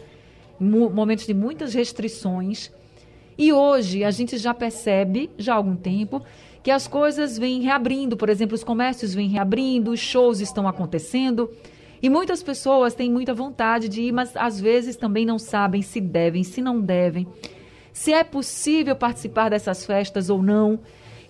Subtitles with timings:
[0.58, 2.70] momentos de muitas restrições.
[3.41, 6.22] E hoje a gente já percebe, já há algum tempo,
[6.62, 8.14] que as coisas vêm reabrindo.
[8.14, 11.50] Por exemplo, os comércios vêm reabrindo, os shows estão acontecendo.
[12.02, 16.02] E muitas pessoas têm muita vontade de ir, mas às vezes também não sabem se
[16.02, 17.27] devem, se não devem,
[17.95, 20.78] se é possível participar dessas festas ou não.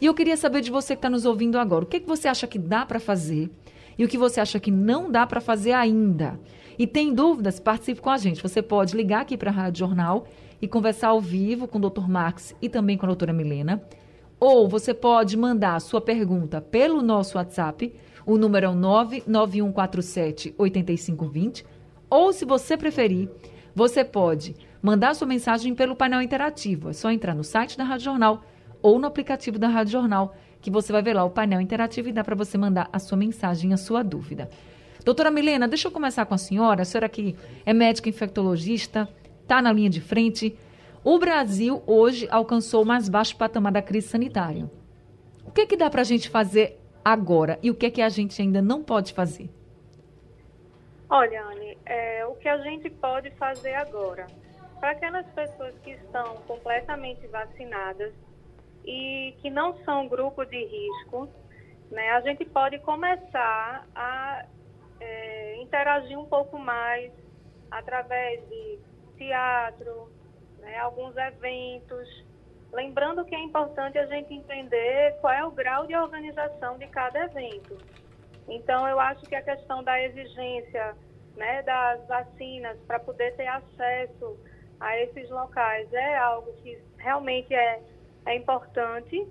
[0.00, 2.27] E eu queria saber de você que está nos ouvindo agora, o que, que você
[2.27, 3.48] acha que dá para fazer
[3.97, 6.41] e o que você acha que não dá para fazer ainda.
[6.77, 7.60] E tem dúvidas?
[7.60, 8.42] Participe com a gente.
[8.42, 10.27] Você pode ligar aqui para a Rádio Jornal
[10.60, 12.09] e conversar ao vivo com o Dr.
[12.09, 13.82] Max e também com a doutora Milena.
[14.38, 17.94] Ou você pode mandar a sua pergunta pelo nosso WhatsApp,
[18.25, 21.65] o número é o 99147 8520.
[22.09, 23.28] Ou, se você preferir,
[23.75, 26.91] você pode mandar sua mensagem pelo painel interativo.
[26.91, 28.42] É só entrar no site da Rádio Jornal
[28.82, 32.12] ou no aplicativo da Rádio Jornal, que você vai ver lá o painel interativo e
[32.12, 34.48] dá para você mandar a sua mensagem, a sua dúvida.
[35.04, 36.82] Doutora Milena, deixa eu começar com a senhora.
[36.82, 39.09] A senhora que é médica infectologista,
[39.50, 40.56] está na linha de frente.
[41.03, 44.71] O Brasil hoje alcançou o mais baixo patamar da crise sanitária.
[45.44, 48.41] O que, que dá para a gente fazer agora e o que, que a gente
[48.41, 49.50] ainda não pode fazer?
[51.09, 54.28] Olha, Anne, é, o que a gente pode fazer agora?
[54.78, 58.12] Para aquelas pessoas que estão completamente vacinadas
[58.84, 61.28] e que não são grupo de risco,
[61.91, 64.44] né, a gente pode começar a
[65.00, 67.10] é, interagir um pouco mais
[67.69, 68.78] através de
[69.20, 70.10] teatro,
[70.58, 72.08] né, alguns eventos.
[72.72, 77.26] Lembrando que é importante a gente entender qual é o grau de organização de cada
[77.26, 77.76] evento.
[78.48, 80.97] Então, eu acho que a questão da exigência
[81.36, 84.38] né, das vacinas para poder ter acesso
[84.80, 87.82] a esses locais é algo que realmente é,
[88.26, 89.28] é importante.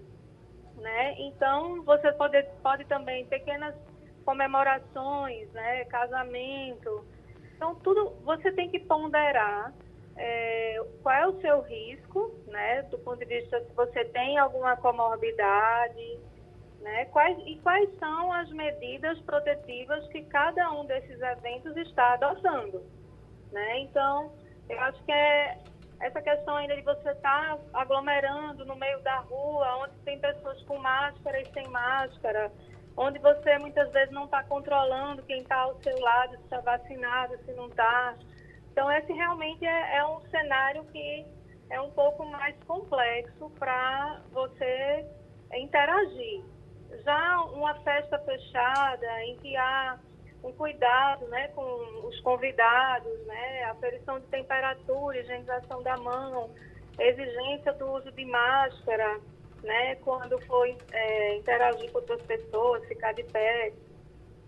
[0.77, 1.15] Né?
[1.19, 3.75] Então, você pode, pode também pequenas
[4.23, 7.05] comemorações, né, casamento,
[7.59, 9.73] então, tudo você tem que ponderar
[10.15, 14.77] é, qual é o seu risco, né, do ponto de vista se você tem alguma
[14.77, 16.19] comorbidade,
[16.79, 22.81] né, quais, e quais são as medidas protetivas que cada um desses eventos está adotando.
[23.51, 23.79] Né?
[23.79, 24.31] Então,
[24.69, 25.57] eu acho que é
[25.99, 30.61] essa questão ainda de você estar tá aglomerando no meio da rua, onde tem pessoas
[30.63, 32.49] com máscara e sem máscara,
[32.99, 37.37] onde você muitas vezes não está controlando quem está ao seu lado, se está vacinado,
[37.45, 38.13] se não está.
[38.71, 41.25] Então, esse realmente é, é, um cenário que
[41.69, 45.05] é um pouco mais complexo para você
[45.53, 46.43] interagir.
[47.05, 49.97] Já uma festa fechada, em que há
[50.43, 51.61] um cuidado né, com
[52.05, 56.49] os convidados, né, aferição de temperatura, higienização da mão,
[56.99, 59.21] exigência do uso de máscara,
[59.63, 59.95] né?
[59.95, 63.73] Quando for é, interagir com outras pessoas, ficar de pé.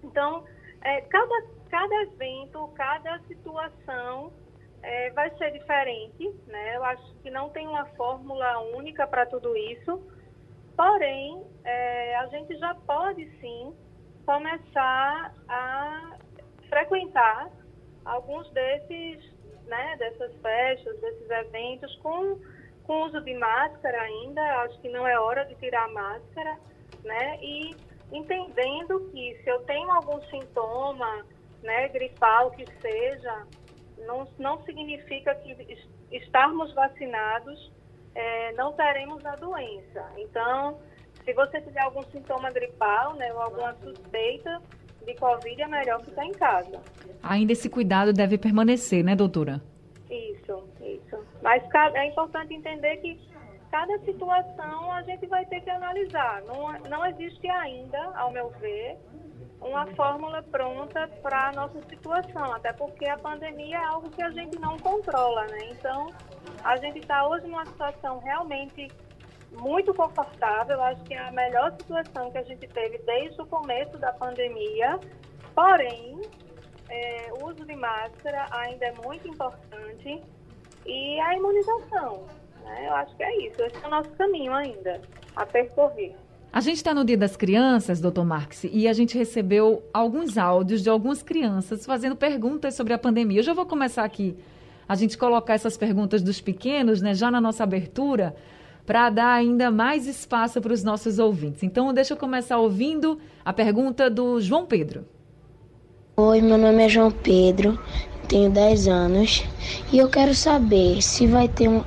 [0.03, 0.43] Então,
[0.81, 4.31] é, cada, cada evento, cada situação
[4.83, 6.75] é, vai ser diferente, né?
[6.75, 10.01] Eu acho que não tem uma fórmula única para tudo isso.
[10.75, 13.75] Porém, é, a gente já pode sim
[14.25, 16.17] começar a
[16.69, 17.49] frequentar
[18.05, 19.31] alguns desses,
[19.65, 22.39] né, dessas festas, desses eventos com,
[22.91, 24.41] com uso de máscara ainda.
[24.63, 26.57] Acho que não é hora de tirar a máscara,
[27.05, 27.39] né?
[27.41, 27.73] E
[28.11, 31.25] entendendo que se eu tenho algum sintoma,
[31.63, 33.47] né, gripal que seja,
[33.99, 35.77] não, não significa que
[36.11, 37.71] estarmos vacinados
[38.13, 40.05] é, não teremos a doença.
[40.17, 40.77] Então,
[41.23, 44.61] se você tiver algum sintoma gripal, né, ou alguma suspeita
[45.05, 46.81] de Covid, é melhor ficar em casa.
[47.23, 49.61] Ainda esse cuidado deve permanecer, né, doutora?
[50.09, 50.70] Isso, isso.
[51.41, 53.19] Mas é importante entender que
[53.71, 56.41] cada situação a gente vai ter que analisar.
[56.43, 58.97] Não, não existe ainda, ao meu ver,
[59.61, 64.31] uma fórmula pronta para a nossa situação, até porque a pandemia é algo que a
[64.31, 65.69] gente não controla, né?
[65.71, 66.07] Então,
[66.63, 68.91] a gente está hoje numa situação realmente
[69.51, 73.97] muito confortável, acho que é a melhor situação que a gente teve desde o começo
[73.97, 74.99] da pandemia,
[75.53, 76.21] porém,
[76.89, 80.23] é, o uso de máscara ainda é muito importante
[80.85, 82.23] e a imunização,
[82.63, 82.87] né?
[82.87, 85.01] Eu acho que é isso, esse é o nosso caminho ainda
[85.35, 86.15] a percorrer.
[86.53, 90.83] A gente está no Dia das Crianças, doutor Marx, e a gente recebeu alguns áudios
[90.83, 93.39] de algumas crianças fazendo perguntas sobre a pandemia.
[93.39, 94.35] Eu já vou começar aqui
[94.87, 98.35] a gente colocar essas perguntas dos pequenos, né, já na nossa abertura,
[98.85, 101.63] para dar ainda mais espaço para os nossos ouvintes.
[101.63, 105.05] Então, deixa eu começar ouvindo a pergunta do João Pedro.
[106.17, 107.79] Oi, meu nome é João Pedro
[108.31, 109.43] tenho 10 anos
[109.91, 111.83] e eu quero saber se vai ter um,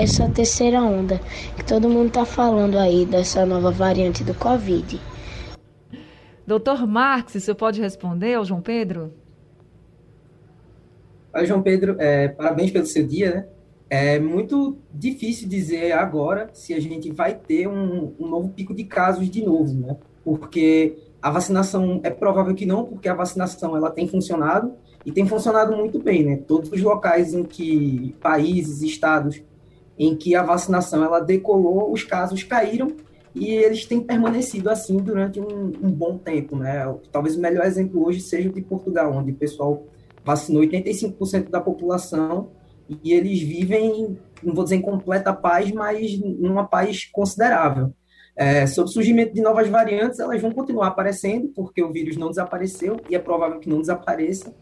[0.00, 1.20] essa terceira onda
[1.54, 4.98] que todo mundo está falando aí dessa nova variante do Covid.
[6.46, 9.12] Doutor Marx, você pode responder ao João Pedro?
[11.34, 13.46] Oi, João Pedro, é, parabéns pelo seu dia, né?
[13.90, 18.84] É muito difícil dizer agora se a gente vai ter um, um novo pico de
[18.84, 19.98] casos de novo, né?
[20.24, 24.72] Porque a vacinação é provável que não, porque a vacinação ela tem funcionado
[25.04, 26.36] e tem funcionado muito bem, né?
[26.36, 29.42] Todos os locais em que países, estados
[29.98, 32.88] em que a vacinação ela decolou, os casos caíram
[33.34, 36.84] e eles têm permanecido assim durante um, um bom tempo, né?
[37.10, 39.86] Talvez o melhor exemplo hoje seja o de Portugal, onde o pessoal
[40.24, 42.50] vacinou 85% da população
[43.02, 47.92] e eles vivem, não vou dizer em completa paz, mas numa paz considerável.
[48.34, 52.28] É, sobre o surgimento de novas variantes, elas vão continuar aparecendo, porque o vírus não
[52.28, 54.54] desapareceu e é provável que não desapareça.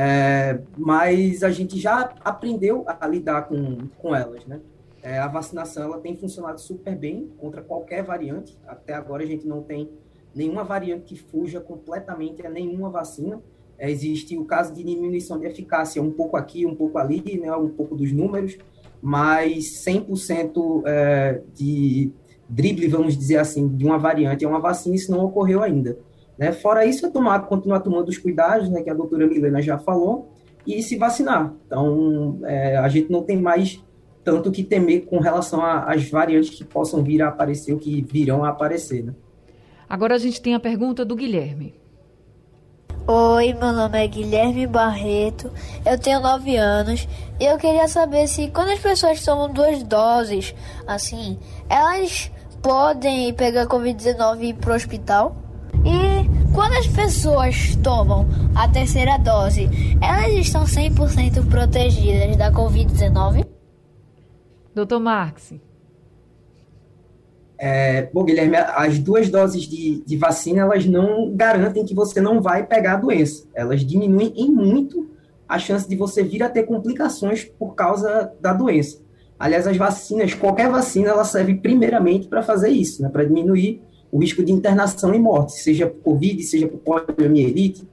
[0.00, 4.60] É, mas a gente já aprendeu a lidar com, com elas, né?
[5.02, 8.56] É, a vacinação ela tem funcionado super bem contra qualquer variante.
[8.64, 9.90] Até agora a gente não tem
[10.32, 13.42] nenhuma variante que fuja completamente a nenhuma vacina.
[13.76, 17.52] É, existe o caso de diminuição de eficácia, um pouco aqui, um pouco ali, né,
[17.56, 18.56] um pouco dos números,
[19.02, 22.12] mas 100% é, de
[22.48, 25.98] drible, vamos dizer assim, de uma variante é uma vacina, isso não ocorreu ainda.
[26.38, 26.52] Né?
[26.52, 30.32] Fora isso, é tomar, continuar tomando os cuidados, né, que a doutora Milena já falou,
[30.66, 31.52] e se vacinar.
[31.66, 33.82] Então, é, a gente não tem mais
[34.22, 38.44] tanto que temer com relação às variantes que possam vir a aparecer ou que virão
[38.44, 39.02] a aparecer.
[39.02, 39.14] Né?
[39.88, 41.74] Agora a gente tem a pergunta do Guilherme.
[43.06, 45.50] Oi, meu nome é Guilherme Barreto,
[45.86, 47.08] eu tenho 9 anos
[47.40, 50.54] e eu queria saber se quando as pessoas tomam duas doses,
[50.86, 51.38] assim,
[51.70, 52.30] elas
[52.60, 55.34] podem pegar Covid-19 e ir pro hospital?
[55.86, 56.07] E
[56.54, 59.68] quando as pessoas tomam a terceira dose,
[60.00, 63.46] elas estão 100% protegidas da Covid-19?
[64.74, 65.54] Doutor Marx.
[67.60, 72.40] É, bom, Guilherme, as duas doses de, de vacina, elas não garantem que você não
[72.40, 73.48] vai pegar a doença.
[73.54, 75.10] Elas diminuem em muito
[75.48, 79.00] a chance de você vir a ter complicações por causa da doença.
[79.38, 84.18] Aliás, as vacinas, qualquer vacina, ela serve primeiramente para fazer isso, né, para diminuir o
[84.18, 87.86] risco de internação e morte, seja por Covid, seja por poliomielite,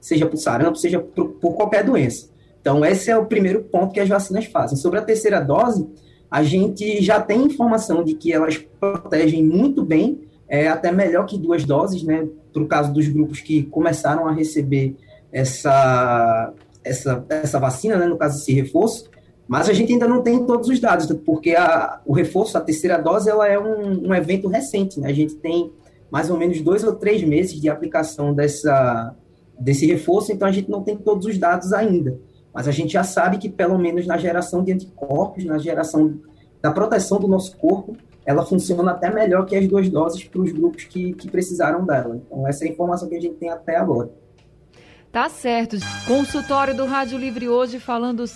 [0.00, 2.28] seja por sarampo, seja por, por, qualquer doença.
[2.60, 4.76] Então, esse é o primeiro ponto que as vacinas fazem.
[4.76, 5.88] Sobre a terceira dose,
[6.30, 11.38] a gente já tem informação de que elas protegem muito bem, é, até melhor que
[11.38, 12.26] duas doses, né?
[12.52, 14.96] Para o caso dos grupos que começaram a receber
[15.32, 18.06] essa, essa, essa vacina, né?
[18.06, 19.10] no caso, esse reforço,
[19.48, 22.98] mas a gente ainda não tem todos os dados, porque a, o reforço, a terceira
[22.98, 24.98] dose, ela é um, um evento recente.
[24.98, 25.08] Né?
[25.08, 25.72] A gente tem
[26.10, 29.14] mais ou menos dois ou três meses de aplicação dessa,
[29.58, 32.18] desse reforço, então a gente não tem todos os dados ainda.
[32.52, 36.18] Mas a gente já sabe que, pelo menos na geração de anticorpos, na geração
[36.60, 40.50] da proteção do nosso corpo, ela funciona até melhor que as duas doses para os
[40.50, 42.16] grupos que, que precisaram dela.
[42.16, 44.10] Então, essa é a informação que a gente tem até agora.
[45.16, 45.78] Tá certo.
[46.06, 48.26] Consultório do Rádio Livre hoje falando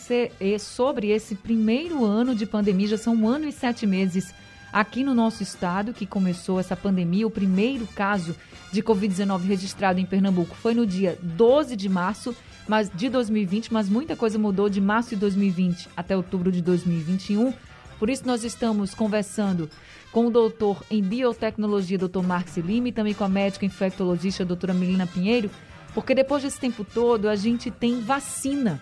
[0.59, 4.33] sobre esse primeiro ano de pandemia, já são um ano e sete meses
[4.73, 7.27] aqui no nosso estado, que começou essa pandemia.
[7.27, 8.35] O primeiro caso
[8.73, 12.35] de Covid-19 registrado em Pernambuco foi no dia 12 de março
[12.67, 17.53] mas de 2020, mas muita coisa mudou de março de 2020 até outubro de 2021.
[17.99, 19.69] Por isso nós estamos conversando
[20.11, 24.73] com o doutor em biotecnologia, doutor Marcos Lima, e também com a médica infectologista, doutora
[24.73, 25.51] Melina Pinheiro,
[25.95, 28.81] porque depois desse tempo todo a gente tem vacina.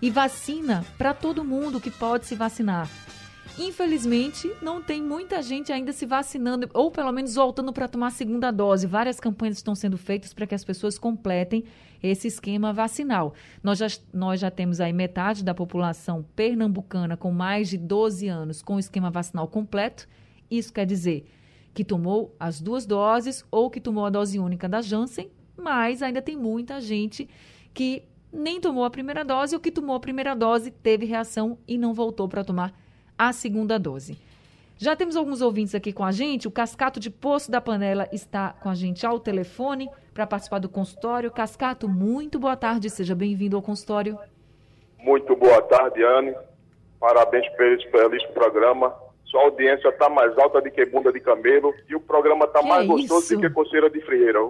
[0.00, 2.88] E vacina para todo mundo que pode se vacinar.
[3.58, 8.10] Infelizmente, não tem muita gente ainda se vacinando, ou pelo menos voltando para tomar a
[8.10, 8.86] segunda dose.
[8.86, 11.64] Várias campanhas estão sendo feitas para que as pessoas completem
[12.02, 13.32] esse esquema vacinal.
[13.62, 18.60] Nós já, nós já temos aí metade da população pernambucana com mais de 12 anos
[18.60, 20.06] com o esquema vacinal completo.
[20.50, 21.26] Isso quer dizer
[21.72, 26.20] que tomou as duas doses ou que tomou a dose única da Janssen, mas ainda
[26.20, 27.28] tem muita gente
[27.72, 31.78] que nem tomou a primeira dose ou que tomou a primeira dose, teve reação e
[31.78, 32.72] não voltou para tomar
[33.18, 34.18] a segunda dose.
[34.78, 36.46] Já temos alguns ouvintes aqui com a gente.
[36.46, 40.68] O Cascato de Poço da Panela está com a gente ao telefone para participar do
[40.68, 41.30] consultório.
[41.30, 42.90] Cascato, muito boa tarde.
[42.90, 44.18] Seja bem-vindo ao consultório.
[44.98, 46.34] Muito boa tarde, Anne.
[47.00, 48.94] Parabéns pelo esse programa.
[49.24, 52.84] Sua audiência está mais alta do que bunda de camelo e o programa está mais
[52.84, 54.40] é gostoso do que coceira de frieira.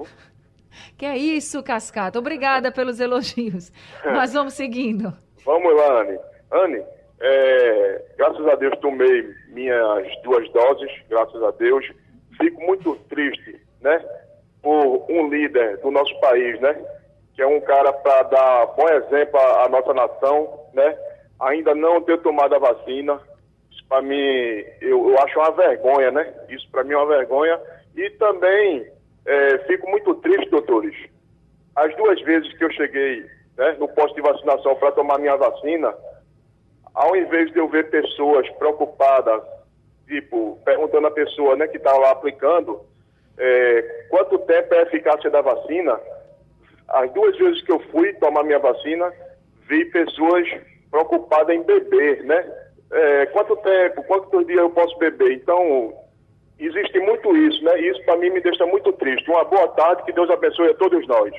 [0.96, 2.18] Que é isso, Cascato.
[2.18, 3.72] Obrigada pelos elogios.
[4.04, 5.12] Mas vamos seguindo.
[5.44, 6.18] Vamos lá, Anne.
[6.50, 6.84] Anne,
[7.20, 11.86] é, graças a Deus tomei minhas duas doses, graças a Deus.
[12.36, 14.04] Fico muito triste, né?
[14.62, 16.74] Por um líder do nosso país, né?
[17.34, 20.96] Que é um cara para dar bom exemplo à nossa nação, né?
[21.40, 23.20] Ainda não ter tomado a vacina.
[23.70, 24.16] Isso para mim,
[24.80, 26.34] eu, eu, acho uma vergonha, né?
[26.48, 27.58] Isso para mim é uma vergonha.
[27.94, 28.86] E também
[29.26, 30.94] é, fico muito triste, doutores.
[31.74, 35.94] As duas vezes que eu cheguei né, no posto de vacinação para tomar minha vacina,
[36.94, 39.42] ao invés de eu ver pessoas preocupadas,
[40.06, 42.80] tipo, perguntando a pessoa né, que está lá aplicando
[43.38, 46.00] é, quanto tempo é a eficácia da vacina,
[46.88, 49.12] as duas vezes que eu fui tomar minha vacina,
[49.68, 50.48] vi pessoas
[50.90, 52.52] preocupadas em beber, né?
[52.90, 55.32] É, quanto tempo, quantos dias eu posso beber?
[55.32, 55.92] Então,
[56.58, 57.80] existe muito isso, né?
[57.80, 59.28] E isso para mim me deixa muito triste.
[59.30, 61.32] Uma boa tarde, que Deus abençoe a todos nós.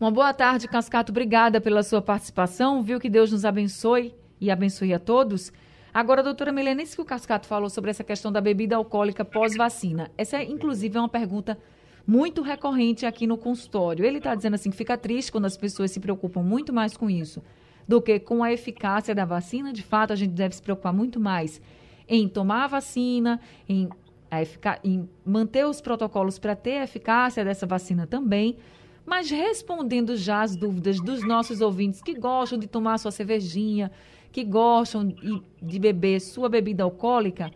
[0.00, 1.10] Uma boa tarde, Cascato.
[1.10, 2.82] Obrigada pela sua participação.
[2.82, 5.52] Viu que Deus nos abençoe e abençoe a todos.
[5.92, 10.10] Agora, doutora Milena, isso que o Cascato falou sobre essa questão da bebida alcoólica pós-vacina.
[10.16, 11.58] Essa, é, inclusive, é uma pergunta
[12.06, 14.04] muito recorrente aqui no consultório.
[14.04, 17.10] Ele está dizendo assim que fica triste quando as pessoas se preocupam muito mais com
[17.10, 17.42] isso
[17.88, 19.72] do que com a eficácia da vacina.
[19.72, 21.60] De fato, a gente deve se preocupar muito mais
[22.06, 23.88] em tomar a vacina, em,
[24.30, 28.56] a em manter os protocolos para ter a eficácia dessa vacina também.
[29.04, 33.90] Mas respondendo já as dúvidas dos nossos ouvintes que gostam de tomar sua cervejinha,
[34.30, 35.08] que gostam
[35.62, 37.50] de beber sua bebida alcoólica,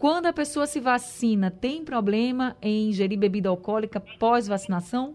[0.00, 5.14] quando a pessoa se vacina, tem problema em ingerir bebida alcoólica pós-vacinação?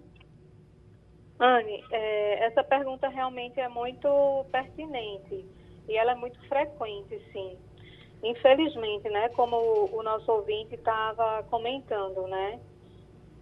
[1.40, 5.44] Anne, é, essa pergunta realmente é muito pertinente
[5.90, 7.58] e ela é muito frequente, sim.
[8.24, 9.56] Infelizmente, né, como
[9.92, 12.60] o, nosso ouvinte estava comentando, né,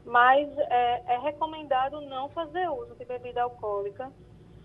[0.05, 4.11] mas é, é recomendado não fazer uso de bebida alcoólica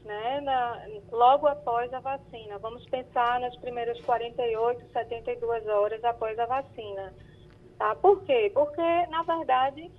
[0.04, 2.58] né, na, logo após a vacina.
[2.58, 7.14] Vamos pensar nas primeiras 48, 72 horas após a vacina.
[7.78, 7.94] Tá?
[7.94, 8.50] Por quê?
[8.52, 9.90] Porque, na verdade,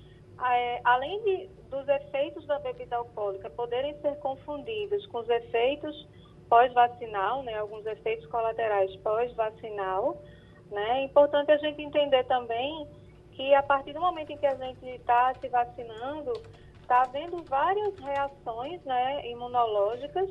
[0.44, 6.08] é, além de, dos efeitos da bebida alcoólica poderem ser confundidos com os efeitos
[6.50, 10.22] pós-vacinal, né, alguns efeitos colaterais pós-vacinal,
[10.72, 12.88] né, é importante a gente entender também
[13.34, 16.34] que a partir do momento em que a gente está se vacinando,
[16.82, 20.29] está havendo várias reações né, imunológicas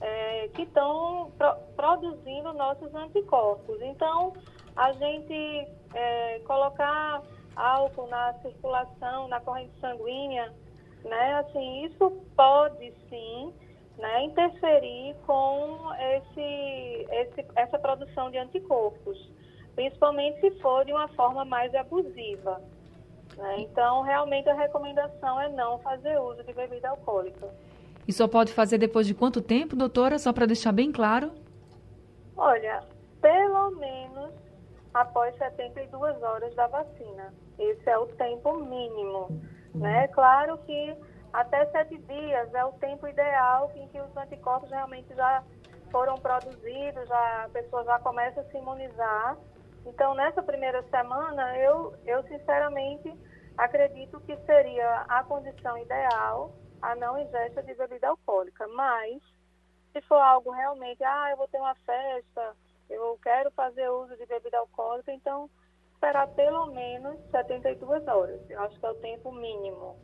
[0.00, 3.80] é, que estão pro, produzindo nossos anticorpos.
[3.80, 4.34] Então,
[4.76, 7.22] a gente é, colocar
[7.56, 10.52] álcool na circulação, na corrente sanguínea,
[11.02, 13.52] né, assim, isso pode sim
[13.98, 15.78] né, interferir com
[16.16, 19.30] esse, esse, essa produção de anticorpos,
[19.74, 22.60] principalmente se for de uma forma mais abusiva.
[23.36, 23.60] Né?
[23.60, 27.48] Então, realmente a recomendação é não fazer uso de bebida alcoólica.
[28.06, 30.18] E só pode fazer depois de quanto tempo, doutora?
[30.18, 31.32] Só para deixar bem claro.
[32.36, 32.84] Olha,
[33.20, 34.30] pelo menos
[34.94, 37.34] após 72 horas da vacina.
[37.58, 39.42] Esse é o tempo mínimo.
[39.74, 40.08] Né?
[40.08, 40.96] Claro que
[41.40, 45.42] até sete dias é o tempo ideal em que os anticorpos realmente já
[45.90, 49.36] foram produzidos, já, a pessoa já começa a se imunizar
[49.86, 53.16] então, nessa primeira semana, eu, eu sinceramente
[53.56, 56.52] acredito que seria a condição ideal
[56.82, 58.66] a não ingesta de bebida alcoólica.
[58.66, 59.22] Mas,
[59.92, 62.56] se for algo realmente, ah, eu vou ter uma festa,
[62.90, 65.48] eu quero fazer uso de bebida alcoólica, então
[65.94, 68.40] esperar pelo menos 72 horas.
[68.50, 69.96] Eu acho que é o tempo mínimo.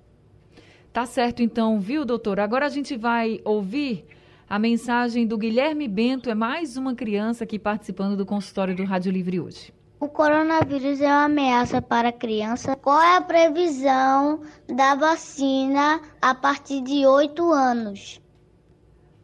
[0.92, 2.38] Tá certo, então, viu, doutor?
[2.38, 4.04] Agora a gente vai ouvir
[4.46, 9.10] a mensagem do Guilherme Bento, é mais uma criança aqui participando do consultório do Rádio
[9.10, 9.72] Livre hoje.
[9.98, 12.76] O coronavírus é uma ameaça para a criança.
[12.76, 18.20] Qual é a previsão da vacina a partir de 8 anos?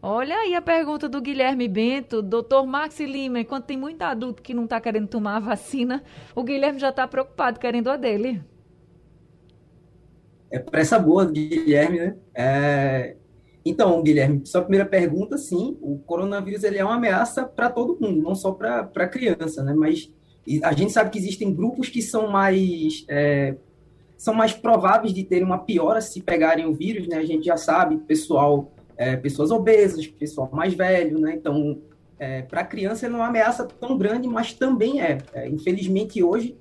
[0.01, 3.41] Olha aí a pergunta do Guilherme Bento, doutor Maxi Lima.
[3.41, 6.03] Enquanto tem muito adulto que não está querendo tomar a vacina,
[6.35, 8.43] o Guilherme já está preocupado querendo a dele.
[10.51, 12.17] É pressa boa Guilherme, né?
[12.35, 13.17] É...
[13.65, 18.23] Então, Guilherme, sua primeira pergunta, sim, o coronavírus ele é uma ameaça para todo mundo,
[18.23, 19.75] não só para a criança, né?
[19.75, 20.11] Mas
[20.63, 23.57] a gente sabe que existem grupos que são mais é,
[24.17, 27.19] são mais prováveis de terem uma piora se pegarem o vírus, né?
[27.19, 31.35] A gente já sabe, pessoal, é, pessoas obesas, pessoal mais velho, né?
[31.37, 31.79] Então,
[32.19, 35.19] é, para a criança não é uma ameaça tão grande, mas também é.
[35.33, 35.49] é.
[35.49, 36.57] Infelizmente, hoje,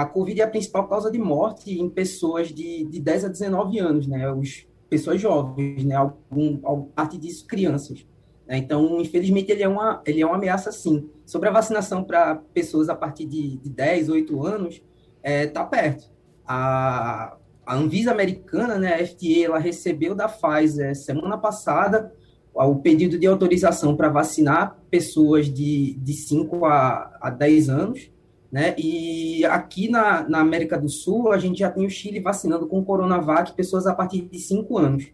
[0.00, 3.78] a Covid é a principal causa de morte em pessoas de, de 10 a 19
[3.78, 4.32] anos, né?
[4.32, 5.94] Os, pessoas jovens, né?
[5.94, 8.06] Algum, algum parte disso, crianças.
[8.46, 8.58] Né?
[8.58, 11.10] Então, infelizmente, ele é, uma, ele é uma ameaça, sim.
[11.26, 14.84] Sobre a vacinação para pessoas a partir de, de 10, 8 anos, está
[15.22, 16.10] é, tá perto.
[16.46, 22.12] A, a Anvisa americana, né, a FDA, ela recebeu da Pfizer semana passada
[22.54, 28.11] o pedido de autorização para vacinar pessoas de, de 5 a, a 10 anos,
[28.52, 28.74] né?
[28.76, 32.84] E aqui na, na América do Sul, a gente já tem o Chile vacinando com
[32.84, 35.06] Coronavac pessoas a partir de 5 anos.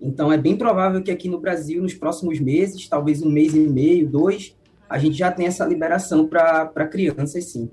[0.00, 3.60] Então, é bem provável que aqui no Brasil, nos próximos meses, talvez um mês e
[3.60, 4.56] meio, dois,
[4.88, 7.70] a gente já tenha essa liberação para crianças, sim.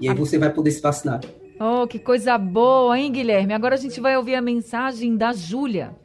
[0.00, 1.20] E aí você vai poder se vacinar.
[1.60, 3.52] Oh, que coisa boa, hein, Guilherme?
[3.52, 5.96] Agora a gente vai ouvir a mensagem da Júlia.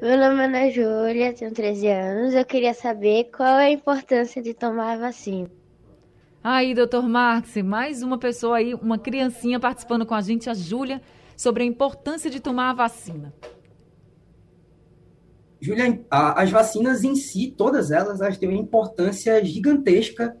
[0.00, 2.34] Meu nome é Ana Júlia, tenho 13 anos.
[2.34, 5.57] Eu queria saber qual é a importância de tomar a vacina.
[6.42, 11.02] Aí, doutor Marx, mais uma pessoa aí, uma criancinha participando com a gente, a Júlia
[11.36, 13.34] sobre a importância de tomar a vacina.
[15.60, 20.36] Julia, as vacinas em si, todas elas, elas têm uma importância gigantesca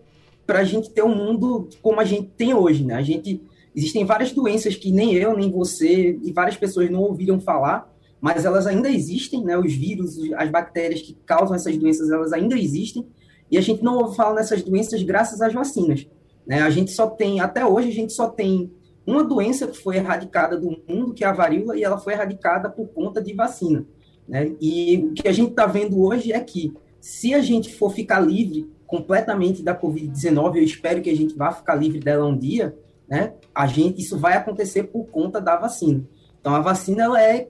[0.46, 2.94] para a gente ter um mundo como a gente tem hoje, né?
[2.94, 3.42] A gente
[3.74, 8.44] existem várias doenças que nem eu, nem você e várias pessoas não ouviram falar, mas
[8.44, 9.58] elas ainda existem, né?
[9.58, 13.04] Os vírus, as bactérias que causam essas doenças, elas ainda existem
[13.50, 16.06] e a gente não ouve falar nessas doenças graças às vacinas,
[16.46, 16.62] né?
[16.62, 18.70] A gente só tem, até hoje a gente só tem
[19.06, 22.68] uma doença que foi erradicada do mundo, que é a varíola, e ela foi erradicada
[22.68, 23.86] por conta de vacina.
[24.28, 24.54] Né?
[24.60, 28.20] E o que a gente está vendo hoje é que, se a gente for ficar
[28.20, 32.76] livre completamente da Covid-19, eu espero que a gente vá ficar livre dela um dia,
[33.08, 33.32] né?
[33.54, 36.04] A gente, isso vai acontecer por conta da vacina.
[36.38, 37.48] Então, a vacina ela é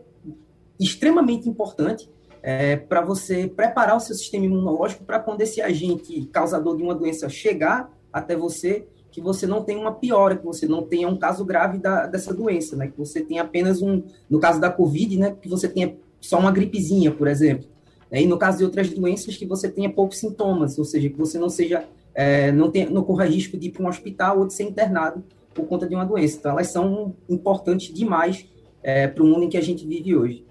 [0.79, 2.09] extremamente importante
[2.43, 6.95] é, para você preparar o seu sistema imunológico para quando esse agente causador de uma
[6.95, 11.17] doença chegar até você, que você não tenha uma piora, que você não tenha um
[11.17, 12.89] caso grave da, dessa doença, né?
[12.89, 15.37] Que você tenha apenas um, no caso da Covid, né?
[15.41, 17.67] Que você tenha só uma gripezinha, por exemplo.
[18.11, 18.23] Né?
[18.23, 21.39] E no caso de outras doenças, que você tenha poucos sintomas, ou seja, que você
[21.39, 24.55] não seja, é, não, tenha, não corra risco de ir para um hospital ou de
[24.55, 25.25] ser internado
[25.55, 26.37] por conta de uma doença.
[26.39, 28.47] Então, elas são importantes demais
[28.83, 30.45] é, para o mundo em que a gente vive hoje.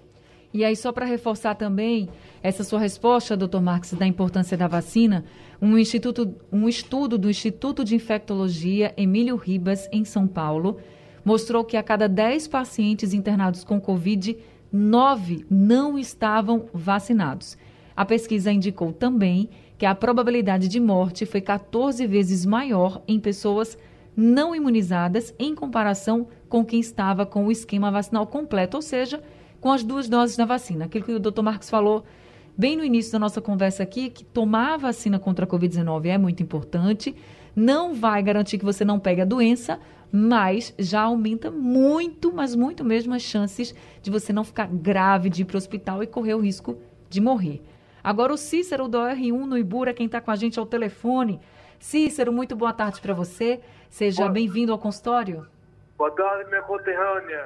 [0.52, 2.08] E aí, só para reforçar também
[2.42, 5.24] essa sua resposta, doutor Marques, da importância da vacina,
[5.60, 10.78] um, instituto, um estudo do Instituto de Infectologia Emílio Ribas, em São Paulo,
[11.24, 14.38] mostrou que a cada 10 pacientes internados com Covid,
[14.72, 17.58] 9 não estavam vacinados.
[17.94, 23.76] A pesquisa indicou também que a probabilidade de morte foi 14 vezes maior em pessoas
[24.16, 29.22] não imunizadas em comparação com quem estava com o esquema vacinal completo, ou seja,
[29.60, 30.84] com as duas doses da vacina.
[30.84, 32.04] Aquilo que o doutor Marcos falou
[32.56, 36.18] bem no início da nossa conversa aqui, que tomar a vacina contra a Covid-19 é
[36.18, 37.14] muito importante,
[37.54, 39.78] não vai garantir que você não pegue a doença,
[40.10, 45.42] mas já aumenta muito, mas muito mesmo as chances de você não ficar grave, de
[45.42, 47.62] ir para o hospital e correr o risco de morrer.
[48.02, 51.40] Agora o Cícero do R1 no Ibura, quem está com a gente ao telefone.
[51.78, 53.60] Cícero, muito boa tarde para você.
[53.90, 55.46] Seja bem-vindo ao consultório.
[55.98, 57.44] Boa tarde, minha conterrânea.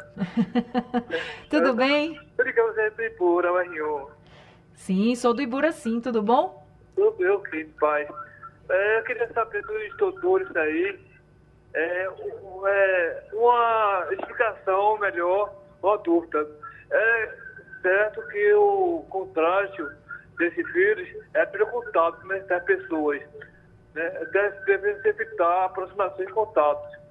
[1.48, 2.20] tudo eu, bem?
[2.36, 4.10] Que você é do Ibura, o R1.
[4.74, 6.62] Sim, sou do Ibura sim, tudo bom?
[6.94, 8.06] Tudo bem, ok, pai.
[8.68, 11.00] É, eu queria saber dos instrutores aí,
[11.72, 12.04] é,
[12.66, 16.46] é, uma explicação melhor, uma dúvida.
[16.90, 17.34] É
[17.80, 19.90] certo que o contágio
[20.36, 23.22] desse vírus é pelo contato das pessoas.
[23.94, 24.10] Né?
[24.30, 27.01] Deve, deve evitar aproximações de contatos.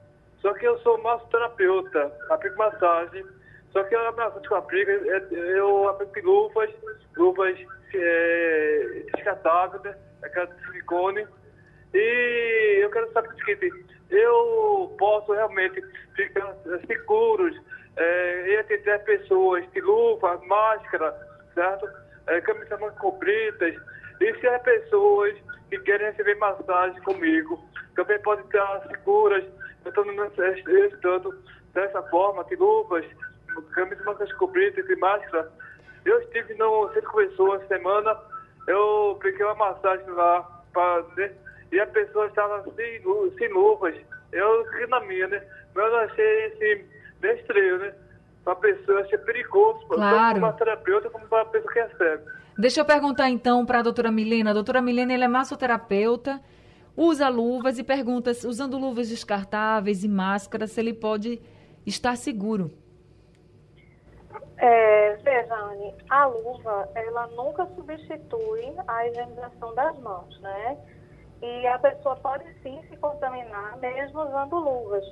[0.41, 3.23] Só que eu sou massoterapeuta, aplico massagem.
[3.71, 6.69] Só que a massagem que eu aplico, é, eu aplico luvas,
[7.15, 7.58] luvas
[7.93, 9.95] é, descartáveis, né?
[10.23, 11.27] aquela de silicone,
[11.93, 15.82] E eu quero saber o seguinte, eu posso realmente
[16.15, 16.56] ficar
[16.88, 17.56] seguros
[17.97, 21.15] é, entre as pessoas de luva, máscara,
[21.54, 21.88] certo?
[22.27, 23.75] É, camisas compridas.
[24.19, 25.36] E se as pessoas
[25.69, 27.60] que querem receber massagem comigo
[27.95, 29.43] também podem estar seguras,
[29.86, 30.06] eu estou
[30.88, 31.36] estando
[31.74, 33.06] dessa forma, de luvas,
[33.72, 35.52] camisas mangas compridas e máscara.
[36.06, 38.17] Eu estive no centro convenção essa semana,
[38.67, 40.41] eu peguei uma massagem lá
[40.74, 41.32] pra, né,
[41.72, 43.02] e a pessoa estava sem,
[43.38, 43.96] sem luvas.
[44.32, 45.41] Eu fiquei na minha, né?
[45.74, 46.86] Mas eu achei assim,
[47.20, 47.94] bem estranho, né?
[48.44, 50.39] Para a pessoa achei perigoso, claro.
[50.39, 52.24] tanto para a terapeuta como para a pessoa que recebe.
[52.58, 54.52] Deixa eu perguntar então para a doutora Milena.
[54.52, 56.41] A doutora Milena ela é massoterapeuta,
[56.95, 61.41] usa luvas e pergunta, usando luvas descartáveis e máscaras, se ele pode
[61.86, 62.71] estar seguro.
[64.58, 70.77] É, veja, Anne, a luva, ela nunca substitui a higienização das mãos, né?
[71.41, 75.04] E a pessoa pode sim se contaminar mesmo usando luvas,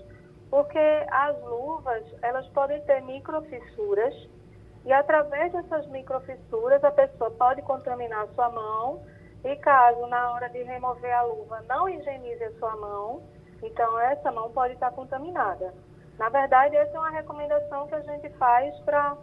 [0.51, 0.77] porque
[1.09, 4.13] as luvas, elas podem ter microfissuras
[4.85, 9.03] e através dessas microfissuras a pessoa pode contaminar a sua mão
[9.43, 13.23] e caso na hora de remover a luva não higienize a sua mão,
[13.63, 15.73] então essa mão pode estar contaminada.
[16.17, 19.15] Na verdade, essa é uma recomendação que a gente faz para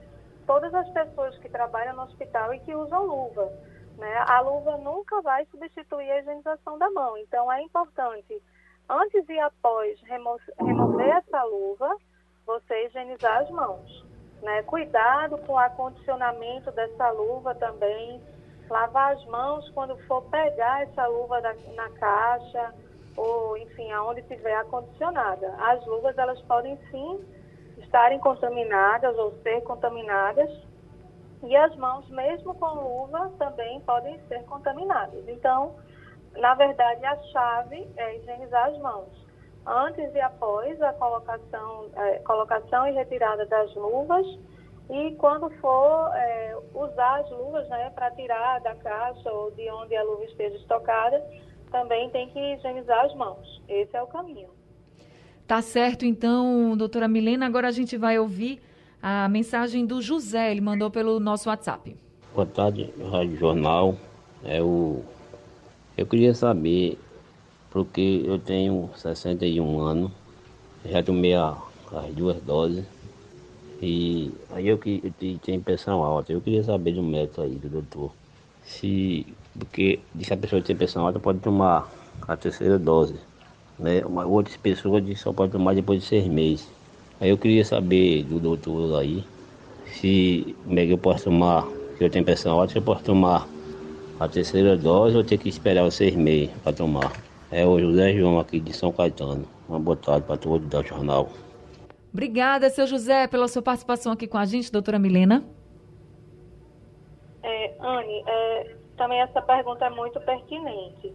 [0.46, 3.52] todas as pessoas que trabalham no hospital e que usam luva.
[3.98, 4.24] Né?
[4.26, 7.18] A luva nunca vai substituir a higienização da mão.
[7.18, 8.42] Então, é importante,
[8.88, 11.96] antes e após remo remover essa luva,
[12.46, 14.07] você higienizar as mãos.
[14.42, 14.62] Né?
[14.62, 18.22] Cuidado com o acondicionamento dessa luva também.
[18.68, 22.74] Lavar as mãos quando for pegar essa luva da, na caixa
[23.16, 25.55] ou, enfim, aonde estiver acondicionada.
[25.59, 27.24] As luvas, elas podem sim
[27.79, 30.50] estarem contaminadas ou ser contaminadas
[31.42, 35.29] e as mãos, mesmo com luva, também podem ser contaminadas.
[35.29, 35.76] Então,
[36.33, 39.26] na verdade, a chave é higienizar as mãos.
[39.66, 44.26] Antes e após a colocação, é, colocação e retirada das luvas
[44.88, 49.96] e quando for é, usar as luvas né, para tirar da caixa ou de onde
[49.96, 51.22] a luva esteja estocada,
[51.72, 53.61] também tem que higienizar as mãos.
[53.68, 54.49] Esse é o caminho.
[55.46, 57.46] Tá certo, então, doutora Milena.
[57.46, 58.61] Agora a gente vai ouvir
[59.03, 60.51] a mensagem do José.
[60.51, 61.96] Ele mandou pelo nosso WhatsApp.
[62.35, 63.96] Boa tarde, Rádio Jornal.
[64.44, 65.03] É o...
[65.96, 66.99] Eu queria saber,
[67.70, 70.12] porque eu tenho 61 anos,
[70.85, 71.57] já tomei a,
[71.92, 72.85] as duas doses,
[73.82, 76.32] e aí eu que eu tenho pressão alta.
[76.32, 78.12] Eu queria saber do médico aí, do doutor,
[78.62, 79.26] se
[79.58, 81.90] porque se a pessoa tem pressão alta pode tomar
[82.26, 83.14] a terceira dose
[83.78, 84.02] né?
[84.04, 86.66] Uma, outras pessoas só pode tomar depois de seis meses.
[87.20, 89.24] Aí eu queria saber do doutor aí
[89.92, 93.04] se como é que eu posso tomar, se eu tenho pressão alta, se eu posso
[93.04, 93.48] tomar
[94.18, 97.12] a terceira dose ou ter que esperar os seis meses para tomar.
[97.50, 99.46] É o José João aqui de São Caetano.
[99.68, 101.30] Uma boa tarde para todos do jornal.
[102.16, 105.44] Obrigada, seu José, pela sua participação aqui com a gente, doutora Milena.
[107.42, 111.14] É, Anne, é, também essa pergunta é muito pertinente.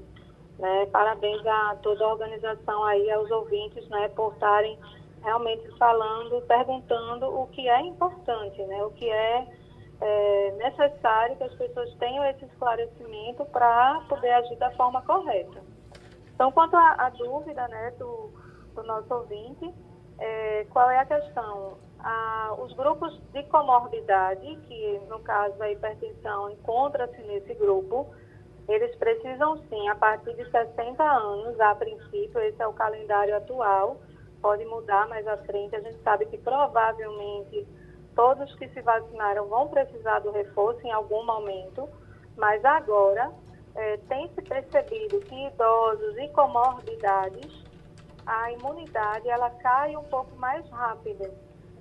[0.60, 0.86] Né?
[0.92, 4.78] Parabéns a toda a organização aí, aos ouvintes, né, por estarem
[5.24, 9.48] realmente falando, perguntando o que é importante, né, o que é,
[10.02, 15.64] é necessário que as pessoas tenham esse esclarecimento para poder agir da forma correta.
[16.36, 18.30] Então, quanto à dúvida né, do,
[18.76, 19.74] do nosso ouvinte,
[20.22, 21.78] é, qual é a questão?
[22.00, 28.14] Ah, os grupos de comorbidade, que no caso a hipertensão encontra-se nesse grupo,
[28.70, 33.98] eles precisam sim, a partir de 60 anos, a princípio, esse é o calendário atual,
[34.42, 35.76] pode mudar mais à frente.
[35.76, 37.68] A gente sabe que provavelmente
[38.16, 41.90] todos que se vacinaram vão precisar do reforço em algum momento,
[42.38, 43.32] mas agora
[43.76, 47.61] é, tem se percebido que idosos e comorbidades,
[48.26, 51.32] a imunidade ela cai um pouco mais rápida.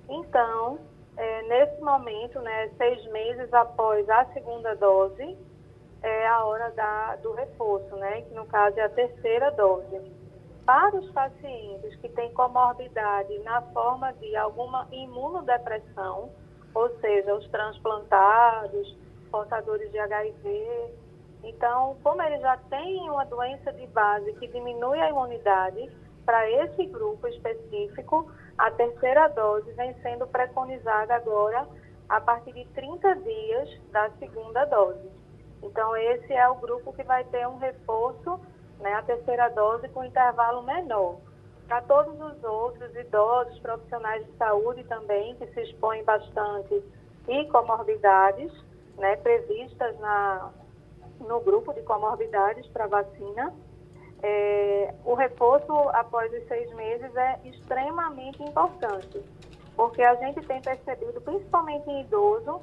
[0.09, 0.79] Então,
[1.17, 5.37] é, nesse momento, né, seis meses após a segunda dose,
[6.01, 8.21] é a hora da, do reforço, né?
[8.21, 10.01] que no caso é a terceira dose.
[10.65, 16.31] Para os pacientes que têm comorbidade na forma de alguma imunodepressão,
[16.73, 18.97] ou seja, os transplantados,
[19.29, 20.91] portadores de HIV,
[21.43, 25.91] então, como eles já têm uma doença de base que diminui a imunidade,
[26.25, 31.67] para esse grupo específico, a terceira dose vem sendo preconizada agora
[32.07, 35.09] a partir de 30 dias da segunda dose.
[35.63, 38.39] Então, esse é o grupo que vai ter um reforço,
[38.79, 41.17] né, a terceira dose, com intervalo menor.
[41.67, 46.83] Para todos os outros idosos, profissionais de saúde também, que se expõem bastante
[47.27, 48.51] e comorbidades,
[48.97, 50.51] né, previstas na,
[51.19, 53.53] no grupo de comorbidades para vacina,
[54.23, 59.21] é, o reforço após os seis meses é extremamente importante,
[59.75, 62.61] porque a gente tem percebido, principalmente em idoso,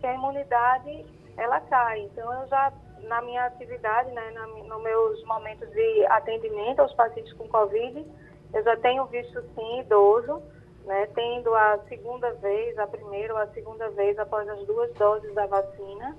[0.00, 2.00] que a imunidade ela cai.
[2.00, 7.32] Então, eu já, na minha atividade, né, na, nos meus momentos de atendimento aos pacientes
[7.34, 8.04] com Covid,
[8.52, 10.42] eu já tenho visto, sim, idoso,
[10.84, 15.32] né, tendo a segunda vez, a primeira ou a segunda vez após as duas doses
[15.34, 16.16] da vacina,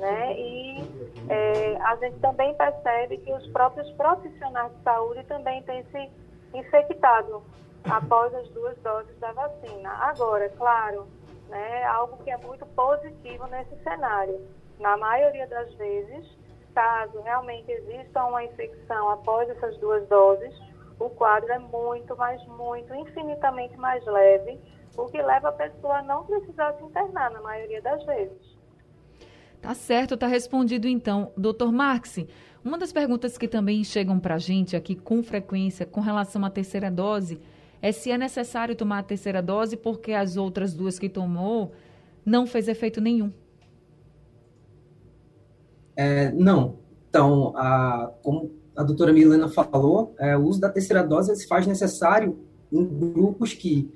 [0.00, 0.32] né?
[0.32, 0.78] E
[1.28, 6.10] é, a gente também percebe que os próprios profissionais de saúde também têm se
[6.54, 7.42] infectado
[7.88, 9.90] após as duas doses da vacina.
[9.90, 11.06] Agora, claro,
[11.48, 14.40] né, algo que é muito positivo nesse cenário.
[14.78, 16.26] Na maioria das vezes,
[16.74, 20.54] caso realmente exista uma infecção após essas duas doses,
[20.98, 24.58] o quadro é muito, mas muito, infinitamente mais leve,
[24.96, 28.59] o que leva a pessoa a não precisar se internar na maioria das vezes.
[29.60, 31.32] Tá certo, tá respondido então.
[31.36, 32.18] Doutor Marx,
[32.64, 36.50] uma das perguntas que também chegam para a gente aqui com frequência com relação à
[36.50, 37.38] terceira dose
[37.82, 41.72] é se é necessário tomar a terceira dose porque as outras duas que tomou
[42.24, 43.32] não fez efeito nenhum.
[45.96, 46.78] É, não.
[47.08, 51.66] Então, a, como a doutora Milena falou, é, o uso da terceira dose se faz
[51.66, 52.38] necessário
[52.72, 53.90] em grupos que,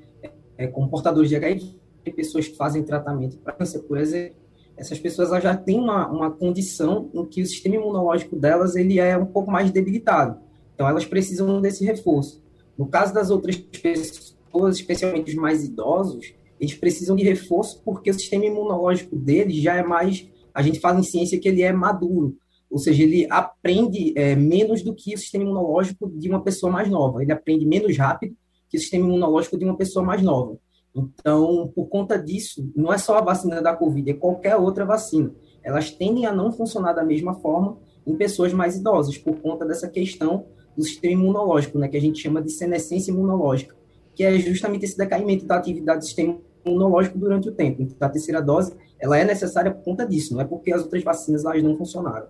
[0.58, 1.74] é, como portadores de HIV,
[2.14, 4.43] pessoas que fazem tratamento para câncer, por exemplo,
[4.76, 9.16] essas pessoas já têm uma, uma condição em que o sistema imunológico delas ele é
[9.16, 10.38] um pouco mais debilitado.
[10.74, 12.42] Então, elas precisam desse reforço.
[12.76, 18.14] No caso das outras pessoas, especialmente os mais idosos, eles precisam de reforço porque o
[18.14, 20.28] sistema imunológico deles já é mais.
[20.52, 22.36] A gente fala em ciência que ele é maduro,
[22.70, 26.90] ou seja, ele aprende é, menos do que o sistema imunológico de uma pessoa mais
[26.90, 27.22] nova.
[27.22, 28.36] Ele aprende menos rápido
[28.68, 30.58] que o sistema imunológico de uma pessoa mais nova.
[30.94, 35.32] Então, por conta disso, não é só a vacina da Covid, é qualquer outra vacina.
[35.62, 39.88] Elas tendem a não funcionar da mesma forma em pessoas mais idosas, por conta dessa
[39.88, 43.74] questão do sistema imunológico, né, que a gente chama de senescência imunológica,
[44.14, 47.82] que é justamente esse decaimento da atividade do sistema imunológico durante o tempo.
[47.82, 51.02] Então, a terceira dose, ela é necessária por conta disso, não é porque as outras
[51.02, 52.28] vacinas elas não funcionaram.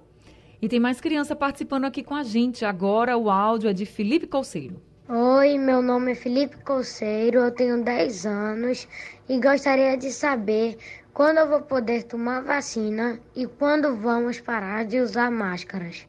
[0.63, 2.65] E tem mais criança participando aqui com a gente.
[2.65, 4.81] Agora o áudio é de Felipe Colseiro.
[5.07, 8.89] Oi, meu nome é Felipe Colseiro, eu tenho 10 anos
[9.29, 10.79] e gostaria de saber
[11.13, 16.09] quando eu vou poder tomar vacina e quando vamos parar de usar máscaras.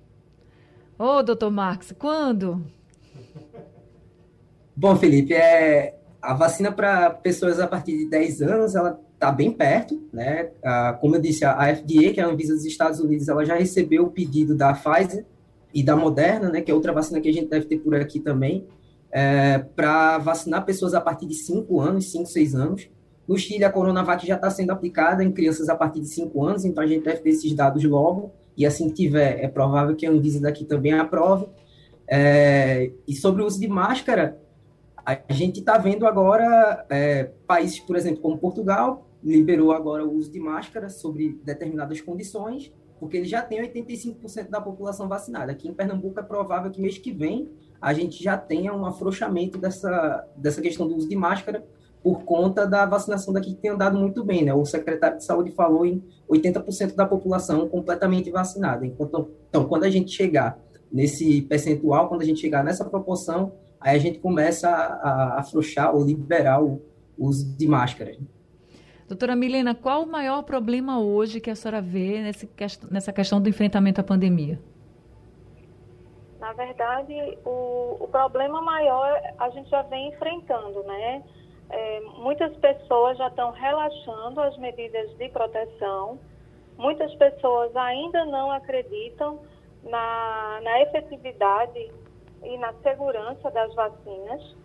[0.97, 2.65] Ô, doutor Marcos, quando?
[4.73, 9.51] Bom, Felipe, é, a vacina para pessoas a partir de 10 anos, ela está bem
[9.51, 10.51] perto, né?
[10.63, 13.43] Ah, como eu disse, a, a FDA, que é a Anvisa dos Estados Unidos, ela
[13.43, 15.25] já recebeu o pedido da Pfizer
[15.73, 18.21] e da Moderna, né, que é outra vacina que a gente deve ter por aqui
[18.21, 18.65] também,
[19.15, 22.89] é, para vacinar pessoas a partir de 5 anos, 5, 6 anos.
[23.25, 26.65] No Chile, a Coronavac já está sendo aplicada em crianças a partir de 5 anos,
[26.65, 30.05] então a gente deve ter esses dados logo, e assim que tiver, é provável que
[30.05, 31.47] a Anvisa daqui também aprove.
[32.05, 34.37] É, e sobre o uso de máscara,
[35.05, 40.29] a gente está vendo agora é, países, por exemplo, como Portugal, liberou agora o uso
[40.29, 45.53] de máscara sobre determinadas condições, porque ele já tem 85% da população vacinada.
[45.53, 47.49] Aqui em Pernambuco é provável que mês que vem
[47.85, 51.63] a gente já tenha um afrouxamento dessa, dessa questão do uso de máscara
[52.01, 54.51] por conta da vacinação daqui que tem andado muito bem, né?
[54.55, 58.87] O secretário de saúde falou em 80% da população completamente vacinada.
[58.87, 60.57] Então, então, quando a gente chegar
[60.91, 65.95] nesse percentual, quando a gente chegar nessa proporção, aí a gente começa a, a afrouxar
[65.95, 66.81] ou liberar o
[67.15, 68.17] uso de máscaras.
[69.07, 72.33] Doutora Milena, qual o maior problema hoje que a senhora vê
[72.89, 74.59] nessa questão do enfrentamento à pandemia?
[76.45, 81.23] Na verdade, o, o problema maior a gente já vem enfrentando, né?
[81.71, 86.19] É, muitas pessoas já estão relaxando as medidas de proteção,
[86.77, 89.39] muitas pessoas ainda não acreditam
[89.81, 91.91] na, na efetividade
[92.43, 94.55] e na segurança das vacinas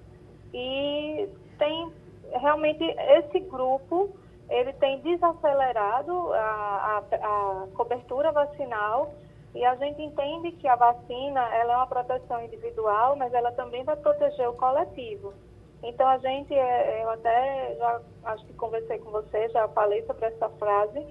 [0.53, 1.90] e tem
[2.31, 4.14] realmente esse grupo
[4.51, 9.14] ele tem desacelerado a, a, a cobertura vacinal
[9.55, 13.83] e a gente entende que a vacina ela é uma proteção individual, mas ela também
[13.83, 15.35] vai proteger o coletivo.
[15.83, 20.27] Então a gente, é, eu até já acho que conversei com você, já falei sobre
[20.27, 21.05] essa frase,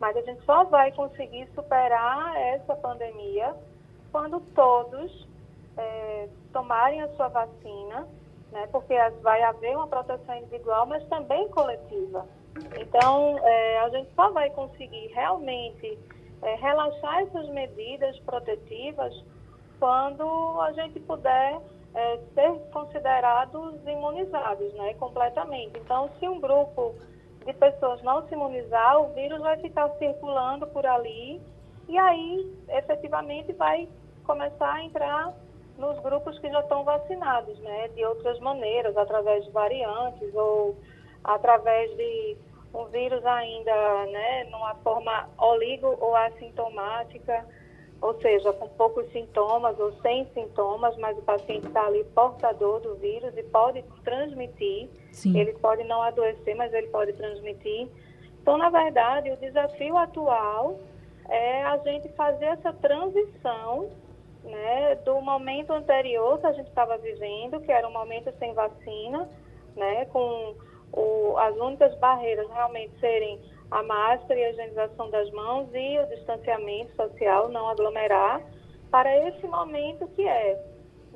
[0.00, 3.54] mas a gente só vai conseguir superar essa pandemia
[4.10, 5.28] quando todos
[5.76, 8.08] é, tomarem a sua vacina,
[8.52, 8.68] né?
[8.70, 12.26] Porque vai haver uma proteção individual, mas também coletiva.
[12.78, 15.98] Então é, a gente só vai conseguir realmente
[16.42, 19.14] é, relaxar essas medidas protetivas
[19.78, 21.60] quando a gente puder
[21.94, 25.78] é, ser considerados imunizados, né, completamente.
[25.78, 26.94] Então, se um grupo
[27.44, 31.40] de pessoas não se imunizar, o vírus vai ficar circulando por ali
[31.88, 33.88] e aí, efetivamente, vai
[34.24, 35.34] começar a entrar
[35.76, 37.88] nos grupos que já estão vacinados, né?
[37.88, 40.76] De outras maneiras, através de variantes ou
[41.24, 42.36] através de
[42.74, 44.44] um vírus ainda, né?
[44.44, 47.44] Numa forma oligo ou assintomática,
[48.00, 52.96] ou seja, com poucos sintomas ou sem sintomas, mas o paciente está ali portador do
[52.96, 54.88] vírus e pode transmitir.
[55.12, 55.38] Sim.
[55.38, 57.88] Ele pode não adoecer, mas ele pode transmitir.
[58.40, 60.78] Então, na verdade, o desafio atual
[61.28, 63.88] é a gente fazer essa transição
[64.42, 69.28] né, do momento anterior que a gente estava vivendo, que era um momento sem vacina,
[69.76, 70.54] né, com
[70.92, 76.06] o, as únicas barreiras realmente serem a máscara e a higienização das mãos e o
[76.08, 78.42] distanciamento social, não aglomerar,
[78.90, 80.62] para esse momento que é.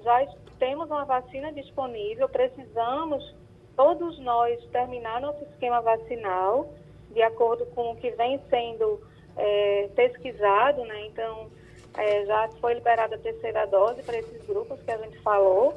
[0.03, 0.27] Já
[0.59, 3.35] temos uma vacina disponível, precisamos
[3.77, 6.73] todos nós terminar nosso esquema vacinal,
[7.11, 9.01] de acordo com o que vem sendo
[9.37, 11.07] é, pesquisado, né?
[11.07, 11.51] Então,
[11.99, 15.75] é, já foi liberada a terceira dose para esses grupos que a gente falou.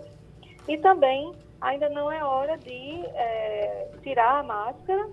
[0.68, 5.10] E também ainda não é hora de é, tirar a máscara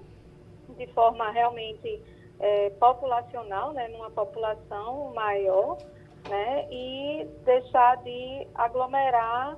[0.77, 2.03] de forma realmente
[2.39, 5.79] é, populacional, né, numa população maior,
[6.29, 9.57] né, e deixar de aglomerar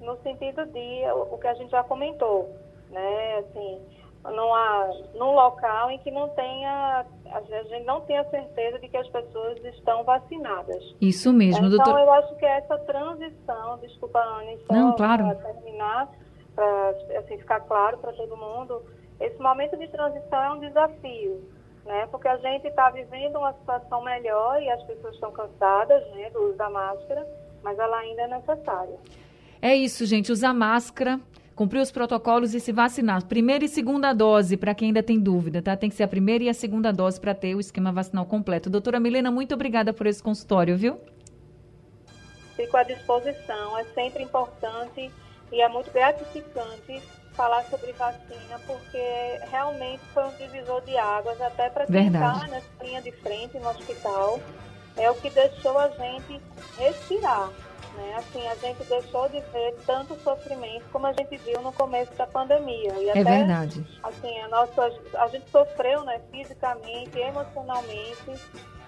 [0.00, 2.54] no sentido de o que a gente já comentou,
[2.90, 3.80] né, assim,
[4.24, 9.08] numa, num local em que não tenha, a gente não tenha certeza de que as
[9.08, 10.82] pessoas estão vacinadas.
[11.00, 11.90] Isso mesmo, então, doutor.
[11.92, 15.24] Então, eu acho que essa transição, desculpa, Anne, só não, claro.
[15.24, 16.10] para terminar,
[16.58, 18.82] para assim, ficar claro para todo mundo,
[19.20, 21.48] esse momento de transição é um desafio,
[21.86, 22.08] né?
[22.10, 26.48] Porque a gente está vivendo uma situação melhor e as pessoas estão cansadas, né, do
[26.48, 27.24] uso da máscara,
[27.62, 28.96] mas ela ainda é necessária.
[29.62, 31.20] É isso, gente, usar máscara,
[31.54, 33.24] cumprir os protocolos e se vacinar.
[33.26, 35.76] Primeira e segunda dose, para quem ainda tem dúvida, tá?
[35.76, 38.68] Tem que ser a primeira e a segunda dose para ter o esquema vacinal completo.
[38.68, 40.98] Doutora Milena, muito obrigada por esse consultório, viu?
[42.56, 43.78] Fico à disposição.
[43.78, 45.08] É sempre importante
[45.52, 47.02] e é muito gratificante
[47.34, 52.66] falar sobre vacina, porque realmente foi um divisor de águas, até para quem está nessa
[52.82, 54.40] linha de frente no hospital.
[54.96, 56.40] É o que deixou a gente
[56.76, 57.50] respirar
[57.98, 58.14] né?
[58.16, 62.26] Assim, a gente deixou de ver tanto sofrimento como a gente viu no começo da
[62.26, 62.94] pandemia.
[62.94, 63.84] E é até, verdade.
[64.02, 68.40] Assim, a, nossa, a gente sofreu, né, fisicamente, emocionalmente,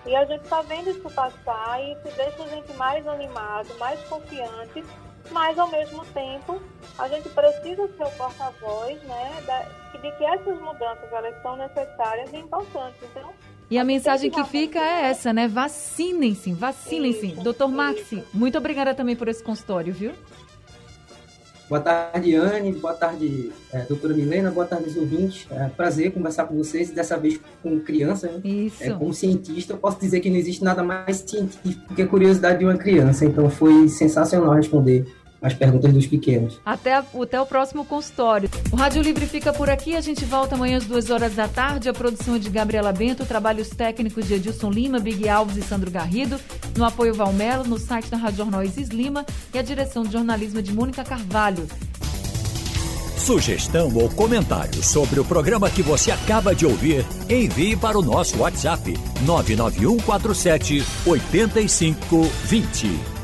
[0.06, 4.00] e a gente está vendo isso passar e isso deixa a gente mais animado, mais
[4.04, 4.84] confiante,
[5.32, 6.60] mas ao mesmo tempo
[6.98, 9.62] a gente precisa ser o porta-voz, né, da,
[9.98, 13.00] de que essas mudanças elas são necessárias e importantes.
[13.10, 13.32] Então,
[13.70, 15.46] e a mensagem que fica é essa, né?
[15.46, 17.28] Vacinem-se, vacinem-se.
[17.36, 20.10] Doutor Maxi, muito obrigada também por esse consultório, viu?
[21.70, 22.72] Boa tarde, Anne.
[22.72, 24.50] Boa tarde, é, doutora Milena.
[24.50, 25.46] Boa tarde, ouvintes.
[25.52, 28.26] É prazer conversar com vocês, dessa vez com criança.
[28.26, 28.40] Né?
[28.42, 28.82] Isso.
[28.82, 32.58] É, como cientista, eu posso dizer que não existe nada mais científico que a curiosidade
[32.58, 33.24] de uma criança.
[33.24, 35.06] Então, foi sensacional responder
[35.42, 36.60] as perguntas dos pequenos.
[36.64, 38.50] Até, até o próximo consultório.
[38.70, 39.96] O Rádio Livre fica por aqui.
[39.96, 41.88] A gente volta amanhã às duas horas da tarde.
[41.88, 45.90] A produção é de Gabriela Bento, trabalhos técnicos de Edilson Lima, Big Alves e Sandro
[45.90, 46.38] Garrido.
[46.76, 50.62] No apoio Valmelo, no site da Rádio Jornal Isis Lima e a direção de jornalismo
[50.62, 51.66] de Mônica Carvalho.
[53.16, 58.38] Sugestão ou comentário sobre o programa que você acaba de ouvir, envie para o nosso
[58.38, 58.94] WhatsApp
[59.26, 63.19] 99147 8520.